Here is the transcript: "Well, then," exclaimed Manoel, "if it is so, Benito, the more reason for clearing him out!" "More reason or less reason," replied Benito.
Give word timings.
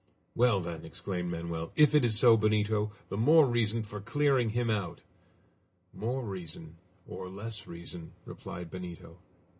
"Well, 0.33 0.61
then," 0.61 0.83
exclaimed 0.83 1.29
Manoel, 1.29 1.71
"if 1.75 1.93
it 1.93 2.03
is 2.03 2.17
so, 2.17 2.35
Benito, 2.35 2.91
the 3.09 3.17
more 3.17 3.45
reason 3.45 3.83
for 3.83 4.01
clearing 4.01 4.49
him 4.49 4.67
out!" 4.67 5.03
"More 5.93 6.25
reason 6.25 6.77
or 7.07 7.29
less 7.29 7.67
reason," 7.67 8.13
replied 8.25 8.71
Benito. 8.71 9.17